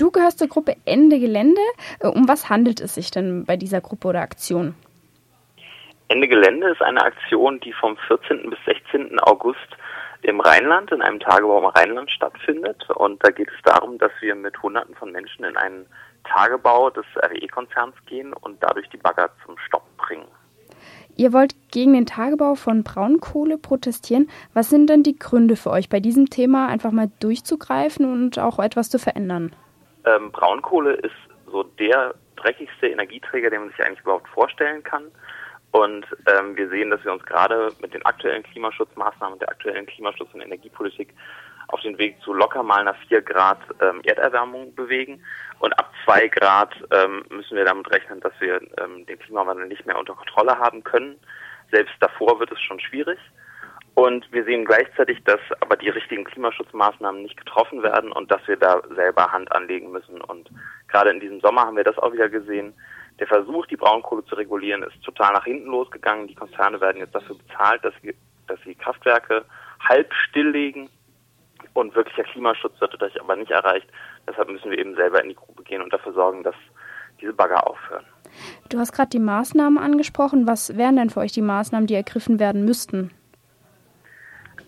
Du 0.00 0.10
gehörst 0.10 0.38
zur 0.38 0.48
Gruppe 0.48 0.76
Ende 0.86 1.20
Gelände. 1.20 1.60
Äh, 1.98 2.06
um 2.06 2.26
was 2.26 2.48
handelt 2.48 2.80
es 2.80 2.94
sich 2.94 3.10
denn 3.10 3.44
bei 3.44 3.58
dieser 3.58 3.82
Gruppe 3.82 4.08
oder 4.08 4.22
Aktion? 4.22 4.74
Ende 6.08 6.26
Gelände 6.26 6.70
ist 6.70 6.80
eine 6.80 7.02
Aktion, 7.02 7.60
die 7.60 7.74
vom 7.74 7.98
14. 8.08 8.48
bis 8.48 8.58
16. 8.64 9.20
August 9.20 9.58
im 10.22 10.40
Rheinland, 10.40 10.90
in 10.90 11.02
einem 11.02 11.20
Tagebau 11.20 11.58
im 11.58 11.66
Rheinland 11.66 12.10
stattfindet. 12.10 12.88
Und 12.94 13.22
da 13.22 13.30
geht 13.30 13.48
es 13.48 13.62
darum, 13.62 13.98
dass 13.98 14.10
wir 14.20 14.34
mit 14.34 14.62
Hunderten 14.62 14.94
von 14.94 15.12
Menschen 15.12 15.44
in 15.44 15.58
einen 15.58 15.84
Tagebau 16.24 16.88
des 16.88 17.04
RWE-Konzerns 17.22 17.94
gehen 18.06 18.32
und 18.32 18.56
dadurch 18.62 18.88
die 18.88 18.96
Bagger 18.96 19.28
zum 19.44 19.58
Stopp 19.58 19.84
bringen. 19.98 20.24
Ihr 21.16 21.34
wollt 21.34 21.54
gegen 21.70 21.92
den 21.92 22.06
Tagebau 22.06 22.54
von 22.54 22.84
Braunkohle 22.84 23.58
protestieren. 23.58 24.30
Was 24.54 24.70
sind 24.70 24.88
denn 24.88 25.02
die 25.02 25.18
Gründe 25.18 25.56
für 25.56 25.70
euch, 25.70 25.90
bei 25.90 26.00
diesem 26.00 26.30
Thema 26.30 26.68
einfach 26.68 26.90
mal 26.90 27.10
durchzugreifen 27.20 28.10
und 28.10 28.38
auch 28.38 28.58
etwas 28.58 28.88
zu 28.88 28.98
verändern? 28.98 29.52
Ähm, 30.10 30.32
Braunkohle 30.32 30.94
ist 30.94 31.14
so 31.46 31.62
der 31.62 32.14
dreckigste 32.36 32.88
Energieträger, 32.88 33.50
den 33.50 33.60
man 33.60 33.70
sich 33.70 33.82
eigentlich 33.82 34.00
überhaupt 34.00 34.28
vorstellen 34.28 34.82
kann. 34.82 35.10
Und 35.72 36.04
ähm, 36.26 36.56
wir 36.56 36.68
sehen, 36.68 36.90
dass 36.90 37.04
wir 37.04 37.12
uns 37.12 37.24
gerade 37.24 37.72
mit 37.80 37.94
den 37.94 38.04
aktuellen 38.04 38.42
Klimaschutzmaßnahmen, 38.42 39.38
der 39.38 39.50
aktuellen 39.50 39.86
Klimaschutz- 39.86 40.34
und 40.34 40.40
Energiepolitik 40.40 41.14
auf 41.68 41.80
den 41.82 41.96
Weg 41.98 42.20
zu 42.22 42.32
locker 42.32 42.64
mal 42.64 42.80
einer 42.80 42.94
4 42.94 43.22
Grad 43.22 43.60
ähm, 43.80 44.00
Erderwärmung 44.02 44.74
bewegen. 44.74 45.22
Und 45.60 45.72
ab 45.78 45.92
2 46.04 46.28
Grad 46.28 46.74
ähm, 46.90 47.24
müssen 47.28 47.56
wir 47.56 47.64
damit 47.64 47.88
rechnen, 47.92 48.20
dass 48.20 48.32
wir 48.40 48.60
ähm, 48.78 49.06
den 49.06 49.18
Klimawandel 49.20 49.68
nicht 49.68 49.86
mehr 49.86 49.98
unter 49.98 50.14
Kontrolle 50.14 50.58
haben 50.58 50.82
können. 50.82 51.16
Selbst 51.70 51.94
davor 52.00 52.40
wird 52.40 52.50
es 52.50 52.60
schon 52.60 52.80
schwierig. 52.80 53.18
Und 54.00 54.32
wir 54.32 54.44
sehen 54.44 54.64
gleichzeitig, 54.64 55.22
dass 55.24 55.40
aber 55.60 55.76
die 55.76 55.90
richtigen 55.90 56.24
Klimaschutzmaßnahmen 56.24 57.20
nicht 57.20 57.36
getroffen 57.36 57.82
werden 57.82 58.12
und 58.12 58.30
dass 58.30 58.40
wir 58.48 58.56
da 58.56 58.80
selber 58.96 59.30
Hand 59.30 59.52
anlegen 59.52 59.92
müssen. 59.92 60.22
Und 60.22 60.48
gerade 60.88 61.10
in 61.10 61.20
diesem 61.20 61.40
Sommer 61.40 61.66
haben 61.66 61.76
wir 61.76 61.84
das 61.84 61.98
auch 61.98 62.10
wieder 62.10 62.30
gesehen. 62.30 62.72
Der 63.18 63.26
Versuch, 63.26 63.66
die 63.66 63.76
Braunkohle 63.76 64.24
zu 64.24 64.36
regulieren, 64.36 64.84
ist 64.84 65.02
total 65.02 65.34
nach 65.34 65.44
hinten 65.44 65.66
losgegangen. 65.66 66.28
Die 66.28 66.34
Konzerne 66.34 66.80
werden 66.80 66.96
jetzt 66.96 67.14
dafür 67.14 67.36
bezahlt, 67.36 67.84
dass 67.84 67.92
sie, 68.00 68.14
dass 68.46 68.58
sie 68.64 68.74
Kraftwerke 68.74 69.44
halb 69.86 70.10
stilllegen 70.30 70.88
und 71.74 71.94
wirklicher 71.94 72.24
Klimaschutz 72.24 72.80
wird 72.80 72.94
dadurch 72.94 73.20
aber 73.20 73.36
nicht 73.36 73.50
erreicht. 73.50 73.88
Deshalb 74.26 74.48
müssen 74.48 74.70
wir 74.70 74.78
eben 74.78 74.94
selber 74.94 75.22
in 75.22 75.28
die 75.28 75.36
Grube 75.36 75.62
gehen 75.62 75.82
und 75.82 75.92
dafür 75.92 76.14
sorgen, 76.14 76.42
dass 76.42 76.56
diese 77.20 77.34
Bagger 77.34 77.66
aufhören. 77.66 78.06
Du 78.70 78.78
hast 78.78 78.92
gerade 78.92 79.10
die 79.10 79.18
Maßnahmen 79.18 79.76
angesprochen. 79.76 80.46
Was 80.46 80.78
wären 80.78 80.96
denn 80.96 81.10
für 81.10 81.20
euch 81.20 81.32
die 81.32 81.42
Maßnahmen, 81.42 81.86
die 81.86 81.96
ergriffen 81.96 82.40
werden 82.40 82.64
müssten? 82.64 83.10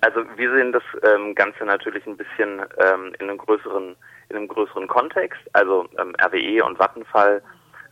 Also 0.03 0.25
wir 0.37 0.53
sehen 0.53 0.73
das 0.73 0.83
ähm, 1.05 1.35
Ganze 1.37 1.65
natürlich 1.65 2.05
ein 2.07 2.17
bisschen 2.17 2.61
ähm, 2.79 3.15
in 3.21 3.29
einem 3.29 3.39
größeren, 3.39 3.97
in 4.29 4.37
einem 4.37 4.49
größeren 4.49 4.89
Kontext. 4.89 5.41
Also 5.53 5.89
ähm, 5.97 6.15
RWE 6.21 6.65
und 6.65 6.79
Vattenfall 6.79 7.41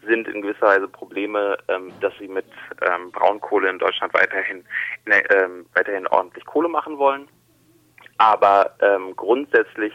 sind 0.05 0.27
in 0.27 0.42
gewisser 0.42 0.67
Weise 0.67 0.89
Probleme, 0.89 1.56
ähm, 1.69 1.92
dass 2.00 2.12
sie 2.19 2.27
mit 2.27 2.47
ähm, 2.83 3.12
Braunkohle 3.12 3.70
in 3.70 3.78
Deutschland 3.78 4.12
weiterhin, 4.12 4.64
ne, 5.06 5.22
ähm, 5.30 5.67
weiterhin 5.75 6.08
ordentlich 6.08 6.44
Kohle 6.47 6.69
machen 6.69 6.98
wollen. 6.98 7.28
Aber 8.19 8.74
ähm, 8.80 9.14
grundsätzlich 9.14 9.92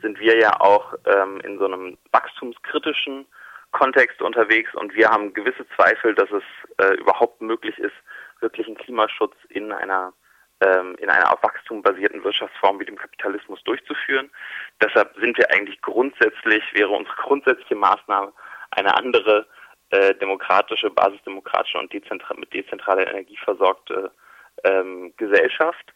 sind 0.00 0.18
wir 0.18 0.38
ja 0.38 0.58
auch 0.60 0.94
ähm, 1.04 1.42
in 1.42 1.58
so 1.58 1.66
einem 1.66 1.98
wachstumskritischen 2.10 3.26
Kontext 3.72 4.22
unterwegs 4.22 4.74
und 4.74 4.94
wir 4.94 5.10
haben 5.10 5.34
gewisse 5.34 5.66
Zweifel, 5.76 6.14
dass 6.14 6.30
es 6.30 6.42
äh, 6.78 6.94
überhaupt 6.94 7.42
möglich 7.42 7.78
ist, 7.78 7.94
wirklichen 8.40 8.76
Klimaschutz 8.76 9.34
in 9.50 9.72
einer 9.72 10.14
in 10.60 11.08
einer 11.08 11.32
auf 11.32 11.42
Wachstum 11.42 11.82
basierten 11.82 12.22
Wirtschaftsform 12.22 12.80
wie 12.80 12.84
dem 12.84 12.96
Kapitalismus 12.96 13.62
durchzuführen. 13.64 14.30
Deshalb 14.82 15.14
sind 15.16 15.38
wir 15.38 15.50
eigentlich 15.50 15.80
grundsätzlich, 15.80 16.62
wäre 16.74 16.90
unsere 16.90 17.16
grundsätzliche 17.16 17.76
Maßnahme 17.76 18.32
eine 18.70 18.94
andere 18.94 19.46
äh, 19.90 20.14
demokratische, 20.14 20.90
basisdemokratische 20.90 21.78
und 21.78 21.92
dezentral, 21.92 22.36
mit 22.38 22.52
dezentraler 22.52 23.08
Energie 23.08 23.36
versorgte 23.38 24.12
ähm, 24.64 25.12
Gesellschaft. 25.16 25.92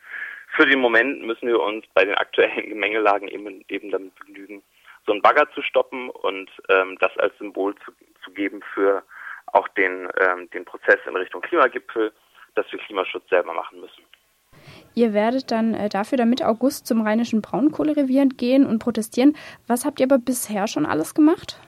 Für 0.56 0.66
den 0.66 0.80
Moment 0.80 1.22
müssen 1.22 1.46
wir 1.46 1.60
uns 1.60 1.84
bei 1.94 2.04
den 2.04 2.14
aktuellen 2.14 2.68
Gemengelagen 2.68 3.28
eben, 3.28 3.64
eben 3.68 3.90
damit 3.90 4.14
begnügen, 4.16 4.62
so 5.06 5.12
einen 5.12 5.22
Bagger 5.22 5.50
zu 5.52 5.62
stoppen 5.62 6.10
und 6.10 6.50
ähm, 6.68 6.96
das 6.98 7.16
als 7.18 7.36
Symbol 7.38 7.74
zu, 7.84 7.92
zu 8.24 8.30
geben 8.32 8.62
für 8.74 9.02
auch 9.46 9.68
den, 9.68 10.08
ähm, 10.18 10.48
den 10.50 10.64
Prozess 10.64 10.98
in 11.06 11.16
Richtung 11.16 11.42
Klimagipfel, 11.42 12.12
dass 12.54 12.70
wir 12.72 12.78
Klimaschutz 12.80 13.28
selber 13.28 13.52
machen 13.52 13.80
müssen. 13.80 14.02
Ihr 14.94 15.12
werdet 15.12 15.50
dann 15.50 15.74
äh, 15.74 15.88
dafür 15.88 16.18
dann 16.18 16.30
Mitte 16.30 16.46
August 16.46 16.86
zum 16.86 17.02
rheinischen 17.02 17.42
Braunkohlerevier 17.42 18.26
gehen 18.26 18.66
und 18.66 18.78
protestieren. 18.78 19.36
Was 19.66 19.84
habt 19.84 20.00
ihr 20.00 20.06
aber 20.06 20.18
bisher 20.18 20.66
schon 20.68 20.86
alles 20.86 21.14
gemacht? 21.14 21.58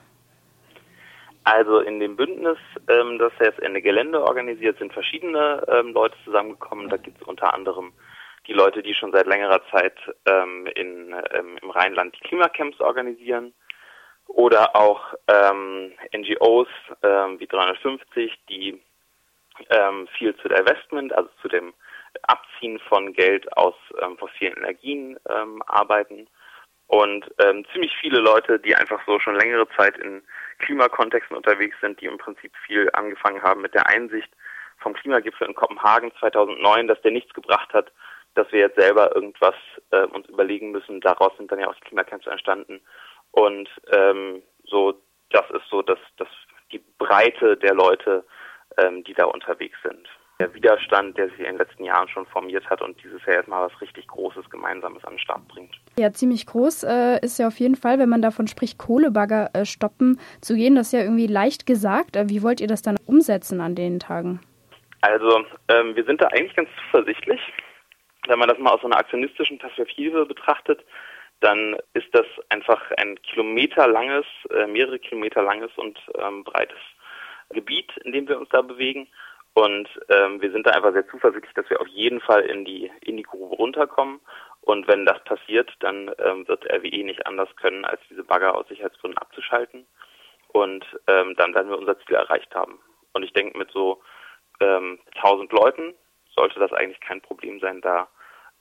Also 1.43 1.79
in 1.79 1.99
dem 1.99 2.17
Bündnis, 2.17 2.57
ähm, 2.89 3.19
das 3.19 3.31
jetzt 3.39 3.59
Ende 3.59 3.81
Gelände 3.81 4.21
organisiert, 4.21 4.77
sind 4.79 4.91
verschiedene 4.91 5.63
ähm, 5.69 5.93
Leute 5.93 6.15
zusammengekommen. 6.25 6.89
Da 6.89 6.97
gibt 6.97 7.21
es 7.21 7.27
unter 7.27 7.53
anderem 7.53 7.93
die 8.47 8.53
Leute, 8.53 8.81
die 8.81 8.93
schon 8.93 9.11
seit 9.11 9.27
längerer 9.27 9.61
Zeit 9.71 9.95
ähm, 10.25 10.67
in, 10.75 11.15
ähm, 11.31 11.57
im 11.61 11.69
Rheinland 11.69 12.15
die 12.15 12.27
Klimacamps 12.27 12.79
organisieren 12.79 13.53
oder 14.27 14.75
auch 14.75 15.13
ähm, 15.27 15.93
NGOs 16.15 16.67
ähm, 17.03 17.39
wie 17.39 17.47
350, 17.47 18.33
die 18.49 18.81
ähm, 19.69 20.07
viel 20.17 20.35
zu 20.37 20.47
Divestment, 20.47 21.13
also 21.13 21.29
zu 21.41 21.47
dem 21.47 21.73
Abziehen 22.23 22.79
von 22.79 23.13
Geld 23.13 23.51
aus 23.57 23.75
ähm, 24.01 24.17
fossilen 24.17 24.57
Energien 24.57 25.19
ähm, 25.29 25.61
arbeiten 25.65 26.27
und 26.87 27.29
ähm, 27.39 27.65
ziemlich 27.73 27.91
viele 27.99 28.19
Leute, 28.19 28.59
die 28.59 28.75
einfach 28.75 29.01
so 29.05 29.19
schon 29.19 29.35
längere 29.35 29.67
Zeit 29.75 29.97
in 29.97 30.23
Klimakontexten 30.59 31.35
unterwegs 31.35 31.75
sind, 31.81 31.99
die 31.99 32.05
im 32.05 32.17
Prinzip 32.17 32.53
viel 32.65 32.89
angefangen 32.93 33.41
haben 33.43 33.61
mit 33.61 33.73
der 33.73 33.87
Einsicht 33.87 34.29
vom 34.77 34.93
Klimagipfel 34.93 35.47
in 35.47 35.55
Kopenhagen 35.55 36.11
2009, 36.19 36.87
dass 36.87 37.01
der 37.01 37.11
nichts 37.11 37.33
gebracht 37.33 37.73
hat, 37.73 37.91
dass 38.35 38.49
wir 38.51 38.59
jetzt 38.59 38.79
selber 38.79 39.13
irgendwas 39.15 39.55
äh, 39.91 40.03
uns 40.05 40.27
überlegen 40.29 40.71
müssen. 40.71 41.01
Daraus 41.01 41.35
sind 41.37 41.51
dann 41.51 41.59
ja 41.59 41.67
auch 41.67 41.75
die 41.75 41.81
Klimacamps 41.81 42.27
entstanden. 42.27 42.79
Und 43.31 43.69
ähm, 43.91 44.41
so, 44.63 45.01
das 45.31 45.49
ist 45.51 45.67
so 45.69 45.81
das, 45.81 45.99
das 46.17 46.29
die 46.71 46.83
Breite 46.97 47.57
der 47.57 47.73
Leute, 47.73 48.23
ähm, 48.77 49.03
die 49.03 49.13
da 49.13 49.25
unterwegs 49.25 49.77
sind. 49.83 50.07
Der 50.39 50.53
Widerstand, 50.53 51.17
der 51.17 51.29
sich 51.29 51.39
in 51.39 51.45
den 51.45 51.57
letzten 51.57 51.83
Jahren 51.83 52.07
schon 52.09 52.25
formiert 52.27 52.69
hat 52.69 52.81
und 52.81 53.01
dieses 53.03 53.25
Jahr 53.25 53.37
erstmal 53.37 53.65
was 53.65 53.81
richtig 53.81 54.07
Großes, 54.07 54.49
Gemeinsames 54.49 55.03
an 55.03 55.13
den 55.13 55.19
Start 55.19 55.47
bringt. 55.47 55.75
Ja, 55.97 56.11
ziemlich 56.11 56.45
groß 56.45 56.83
äh, 56.83 57.19
ist 57.23 57.39
ja 57.39 57.47
auf 57.47 57.57
jeden 57.59 57.75
Fall, 57.75 57.97
wenn 57.97 58.09
man 58.09 58.21
davon 58.21 58.47
spricht, 58.47 58.77
Kohlebagger 58.77 59.49
äh, 59.53 59.65
stoppen 59.65 60.19
zu 60.41 60.55
gehen. 60.55 60.75
Das 60.75 60.87
ist 60.87 60.93
ja 60.93 61.01
irgendwie 61.01 61.27
leicht 61.27 61.65
gesagt. 61.65 62.15
Äh, 62.15 62.29
wie 62.29 62.43
wollt 62.43 62.61
ihr 62.61 62.67
das 62.67 62.83
dann 62.83 62.97
umsetzen 63.07 63.61
an 63.61 63.73
den 63.73 63.99
Tagen? 63.99 64.39
Also, 65.01 65.45
ähm, 65.69 65.95
wir 65.95 66.03
sind 66.05 66.21
da 66.21 66.27
eigentlich 66.27 66.55
ganz 66.55 66.69
zuversichtlich 66.85 67.41
wenn 68.27 68.39
man 68.39 68.49
das 68.49 68.57
mal 68.59 68.71
aus 68.71 68.81
so 68.81 68.87
einer 68.87 68.97
aktionistischen 68.97 69.57
Perspektive 69.57 70.25
betrachtet, 70.25 70.83
dann 71.39 71.77
ist 71.93 72.07
das 72.13 72.25
einfach 72.49 72.91
ein 72.97 73.21
kilometerlanges, 73.21 74.25
äh, 74.49 74.67
mehrere 74.67 74.99
Kilometer 74.99 75.43
langes 75.43 75.71
und 75.75 75.99
ähm, 76.19 76.43
breites 76.43 76.77
Gebiet, 77.49 77.95
in 78.03 78.11
dem 78.11 78.27
wir 78.27 78.39
uns 78.39 78.49
da 78.49 78.61
bewegen. 78.61 79.07
Und 79.57 79.89
ähm, 80.09 80.39
wir 80.39 80.51
sind 80.51 80.67
da 80.67 80.71
einfach 80.73 80.93
sehr 80.93 81.07
zuversichtlich, 81.07 81.51
dass 81.55 81.67
wir 81.71 81.81
auf 81.81 81.87
jeden 81.87 82.21
Fall 82.21 82.41
in 82.41 82.63
die 82.63 82.91
in 83.01 83.17
die 83.17 83.23
Grube 83.23 83.55
runterkommen. 83.55 84.21
Und 84.61 84.87
wenn 84.87 85.03
das 85.03 85.23
passiert, 85.23 85.73
dann 85.79 86.11
ähm, 86.19 86.47
wird 86.47 86.71
RWE 86.71 87.03
nicht 87.03 87.25
anders 87.25 87.49
können, 87.55 87.83
als 87.83 87.99
diese 88.07 88.23
Bagger 88.23 88.53
aus 88.53 88.67
Sicherheitsgründen 88.67 89.17
abzuschalten. 89.17 89.87
Und 90.49 90.85
ähm, 91.07 91.33
dann 91.37 91.55
werden 91.55 91.71
wir 91.71 91.79
unser 91.79 91.97
Ziel 92.01 92.17
erreicht 92.17 92.53
haben. 92.53 92.77
Und 93.13 93.23
ich 93.23 93.33
denke, 93.33 93.57
mit 93.57 93.71
so 93.71 93.99
ähm, 94.59 94.99
1000 95.15 95.51
Leuten 95.51 95.95
sollte 96.35 96.59
das 96.59 96.71
eigentlich 96.71 96.99
kein 96.99 97.21
Problem 97.21 97.59
sein, 97.59 97.81
da 97.81 98.09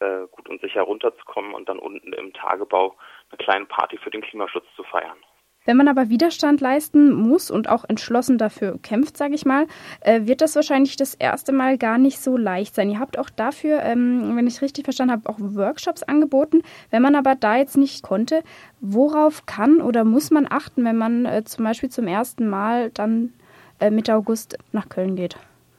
äh, 0.00 0.26
gut 0.30 0.48
und 0.48 0.62
sicher 0.62 0.80
runterzukommen 0.80 1.52
und 1.52 1.68
dann 1.68 1.78
unten 1.78 2.14
im 2.14 2.32
Tagebau 2.32 2.96
eine 3.28 3.36
kleine 3.36 3.66
Party 3.66 3.98
für 3.98 4.10
den 4.10 4.22
Klimaschutz 4.22 4.64
zu 4.74 4.82
feiern. 4.82 5.18
Wenn 5.66 5.76
man 5.76 5.88
aber 5.88 6.08
Widerstand 6.08 6.60
leisten 6.60 7.12
muss 7.12 7.50
und 7.50 7.68
auch 7.68 7.84
entschlossen 7.86 8.38
dafür 8.38 8.78
kämpft, 8.82 9.16
sage 9.16 9.34
ich 9.34 9.44
mal, 9.44 9.66
äh, 10.00 10.22
wird 10.24 10.40
das 10.40 10.56
wahrscheinlich 10.56 10.96
das 10.96 11.14
erste 11.14 11.52
Mal 11.52 11.76
gar 11.76 11.98
nicht 11.98 12.20
so 12.20 12.36
leicht 12.36 12.74
sein. 12.74 12.88
Ihr 12.88 13.00
habt 13.00 13.18
auch 13.18 13.28
dafür, 13.28 13.82
ähm, 13.82 14.36
wenn 14.36 14.46
ich 14.46 14.62
richtig 14.62 14.84
verstanden 14.84 15.12
habe, 15.12 15.28
auch 15.28 15.38
Workshops 15.38 16.02
angeboten. 16.02 16.62
Wenn 16.90 17.02
man 17.02 17.14
aber 17.14 17.34
da 17.34 17.56
jetzt 17.56 17.76
nicht 17.76 18.02
konnte, 18.02 18.42
worauf 18.80 19.44
kann 19.44 19.82
oder 19.82 20.04
muss 20.04 20.30
man 20.30 20.46
achten, 20.48 20.84
wenn 20.84 20.96
man 20.96 21.26
äh, 21.26 21.44
zum 21.44 21.64
Beispiel 21.64 21.90
zum 21.90 22.06
ersten 22.06 22.48
Mal 22.48 22.90
dann 22.90 23.32
äh, 23.80 23.90
Mitte 23.90 24.14
August 24.14 24.56
nach 24.72 24.88
Köln 24.88 25.16
geht? 25.16 25.36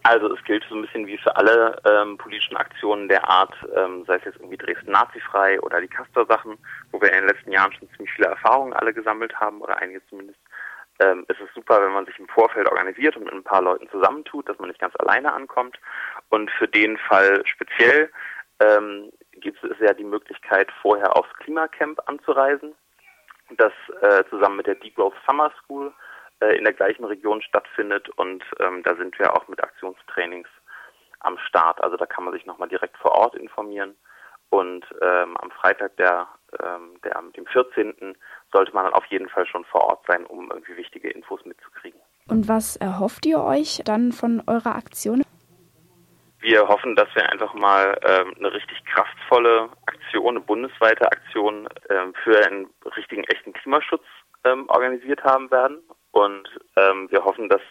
Also 0.07 0.33
es 0.33 0.41
gilt 0.45 0.63
so 0.69 0.75
ein 0.75 0.83
bisschen 0.83 1.05
wie 1.05 1.17
für 1.17 1.35
alle 1.35 1.81
ähm, 1.83 2.17
politischen 2.17 2.55
Aktionen 2.55 3.09
der 3.09 3.29
Art, 3.29 3.53
ähm, 3.75 4.05
sei 4.07 4.15
es 4.15 4.23
jetzt 4.23 4.37
irgendwie 4.37 4.55
Dresden 4.55 4.91
nazifrei 4.91 5.59
oder 5.59 5.81
die 5.81 5.89
Castor-Sachen, 5.89 6.57
wo 6.93 7.01
wir 7.01 7.11
in 7.11 7.25
den 7.25 7.27
letzten 7.27 7.51
Jahren 7.51 7.73
schon 7.73 7.89
ziemlich 7.89 8.13
viele 8.13 8.29
Erfahrungen 8.29 8.71
alle 8.71 8.93
gesammelt 8.93 9.37
haben 9.37 9.59
oder 9.59 9.77
einige 9.79 10.01
zumindest. 10.07 10.39
Ähm, 10.99 11.25
es 11.27 11.37
ist 11.41 11.53
super, 11.53 11.81
wenn 11.83 11.91
man 11.91 12.05
sich 12.05 12.17
im 12.19 12.27
Vorfeld 12.29 12.69
organisiert 12.69 13.17
und 13.17 13.25
mit 13.25 13.33
ein 13.33 13.43
paar 13.43 13.61
Leuten 13.61 13.89
zusammentut, 13.89 14.47
dass 14.47 14.57
man 14.59 14.69
nicht 14.69 14.79
ganz 14.79 14.95
alleine 14.95 15.33
ankommt. 15.33 15.77
Und 16.29 16.49
für 16.51 16.69
den 16.69 16.97
Fall 16.97 17.43
speziell 17.45 18.09
ähm, 18.61 19.11
gibt 19.33 19.61
es 19.61 19.77
ja 19.81 19.93
die 19.93 20.05
Möglichkeit, 20.05 20.71
vorher 20.81 21.17
aufs 21.17 21.33
Klimacamp 21.33 21.99
anzureisen. 22.05 22.73
das 23.57 23.73
äh, 24.01 24.23
zusammen 24.29 24.55
mit 24.55 24.67
der 24.67 24.75
Degrowth 24.75 25.15
Summer 25.25 25.51
School 25.61 25.91
in 26.39 26.63
der 26.63 26.73
gleichen 26.73 27.03
Region 27.03 27.41
stattfindet 27.41 28.09
und 28.09 28.43
ähm, 28.59 28.83
da 28.83 28.95
sind 28.95 29.17
wir 29.19 29.35
auch 29.35 29.47
mit 29.47 29.63
Aktionstrainings 29.63 30.47
am 31.19 31.37
Start. 31.39 31.83
Also 31.83 31.97
da 31.97 32.05
kann 32.05 32.23
man 32.23 32.33
sich 32.33 32.45
nochmal 32.45 32.69
direkt 32.69 32.97
vor 32.97 33.11
Ort 33.11 33.35
informieren. 33.35 33.95
Und 34.49 34.85
ähm, 35.01 35.35
am 35.37 35.51
Freitag, 35.51 35.97
der, 35.97 36.27
ähm, 36.63 36.99
der, 37.03 37.21
dem 37.35 37.45
14. 37.47 38.15
sollte 38.53 38.73
man 38.73 38.85
dann 38.85 38.93
auf 38.93 39.05
jeden 39.07 39.27
Fall 39.27 39.45
schon 39.45 39.65
vor 39.65 39.81
Ort 39.81 40.05
sein, 40.07 40.25
um 40.25 40.49
irgendwie 40.51 40.77
wichtige 40.77 41.09
Infos 41.09 41.43
mitzukriegen. 41.43 41.99
Und 42.29 42.47
was 42.47 42.75
erhofft 42.77 43.25
ihr 43.25 43.41
euch 43.41 43.81
dann 43.83 44.11
von 44.11 44.43
eurer 44.47 44.75
Aktion? 44.75 45.23
Wir 46.39 46.67
hoffen, 46.67 46.95
dass 46.95 47.13
wir 47.15 47.29
einfach 47.29 47.53
mal 47.55 47.97
ähm, 48.03 48.33
eine 48.37 48.53
richtig 48.53 48.85
kraftvolle 48.85 49.69
Aktion, 49.85 50.37
eine 50.37 50.39
bundesweite 50.39 51.11
Aktion 51.11 51.67
ähm, 51.89 52.13
für 52.23 52.45
einen 52.45 52.69
richtigen, 52.95 53.23
echten 53.25 53.53
Klimaschutz 53.53 54.03
ähm, 54.45 54.69
organisiert 54.69 55.23
haben 55.23 55.49
werden. 55.51 55.79
Und 56.17 56.49
ähm, 56.75 57.07
wir 57.11 57.23
hoffen, 57.23 57.47
dass 57.47 57.61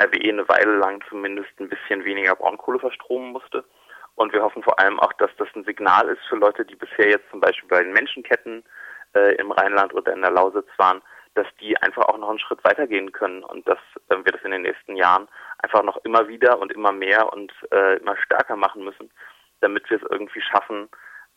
RWE 0.00 0.30
eine 0.30 0.48
Weile 0.48 0.76
lang 0.78 1.02
zumindest 1.10 1.50
ein 1.60 1.68
bisschen 1.68 2.02
weniger 2.02 2.34
Braunkohle 2.34 2.78
verstromen 2.78 3.32
musste. 3.32 3.62
Und 4.14 4.32
wir 4.32 4.42
hoffen 4.42 4.62
vor 4.62 4.78
allem 4.78 4.98
auch, 5.00 5.12
dass 5.14 5.30
das 5.36 5.48
ein 5.54 5.64
Signal 5.64 6.08
ist 6.08 6.24
für 6.26 6.36
Leute, 6.36 6.64
die 6.64 6.76
bisher 6.76 7.10
jetzt 7.10 7.28
zum 7.30 7.40
Beispiel 7.40 7.68
bei 7.68 7.82
den 7.82 7.92
Menschenketten 7.92 8.64
äh, 9.14 9.34
im 9.34 9.52
Rheinland 9.52 9.92
oder 9.92 10.14
in 10.14 10.22
der 10.22 10.30
Lausitz 10.30 10.68
waren, 10.78 11.02
dass 11.34 11.46
die 11.60 11.76
einfach 11.76 12.06
auch 12.06 12.16
noch 12.16 12.30
einen 12.30 12.38
Schritt 12.38 12.64
weitergehen 12.64 13.12
können 13.12 13.44
und 13.44 13.68
dass 13.68 13.80
äh, 14.08 14.16
wir 14.16 14.32
das 14.32 14.42
in 14.44 14.52
den 14.52 14.62
nächsten 14.62 14.96
Jahren 14.96 15.28
einfach 15.58 15.82
noch 15.82 15.98
immer 16.06 16.26
wieder 16.26 16.58
und 16.60 16.72
immer 16.72 16.92
mehr 16.92 17.30
und 17.34 17.52
äh, 17.70 17.98
immer 17.98 18.16
stärker 18.16 18.56
machen 18.56 18.82
müssen, 18.82 19.10
damit 19.60 19.90
wir 19.90 19.98
es 19.98 20.10
irgendwie 20.10 20.40
schaffen, 20.40 20.88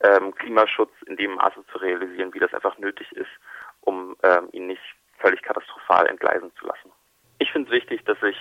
ähm, 0.02 0.34
Klimaschutz 0.36 0.94
in 1.08 1.18
dem 1.18 1.34
Maße 1.36 1.66
zu 1.74 1.78
realisieren, 1.80 2.34
wie 2.34 2.40
das 2.40 2.54
einfach 2.54 2.78
nötig 2.78 3.12
ist, 3.12 3.32
um 3.82 4.16
ähm, 4.24 4.48
ihn 4.54 4.68
nicht 4.68 4.97
völlig 5.18 5.42
katastrophal 5.42 6.08
entgleisen 6.08 6.52
zu 6.60 6.66
lassen. 6.66 6.92
Ich 7.40 7.52
finde 7.52 7.70
es 7.70 7.76
wichtig, 7.76 8.04
dass 8.06 8.20
sich 8.20 8.38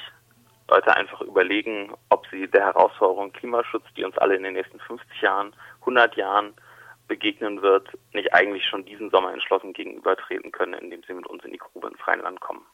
Leute 0.69 0.95
einfach 0.97 1.21
überlegen, 1.21 1.93
ob 2.09 2.27
sie 2.29 2.49
der 2.49 2.65
Herausforderung 2.67 3.33
Klimaschutz, 3.33 3.85
die 3.97 4.05
uns 4.05 4.19
alle 4.19 4.37
in 4.37 4.43
den 4.43 4.55
nächsten 4.55 4.81
50 4.81 5.21
Jahren, 5.21 5.55
100 5.81 6.17
Jahren 6.17 6.55
begegnen 7.07 7.63
wird, 7.63 7.89
nicht 8.13 8.35
eigentlich 8.35 8.65
schon 8.67 8.85
diesen 8.85 9.11
Sommer 9.11 9.33
entschlossen 9.33 9.73
gegenübertreten 9.73 10.51
können, 10.51 10.75
indem 10.75 11.03
sie 11.05 11.15
mit 11.15 11.27
uns 11.27 11.45
in 11.45 11.53
die 11.53 11.59
Grube 11.59 11.89
ins 11.89 12.07
Rheinland 12.07 12.41
kommen. 12.41 12.67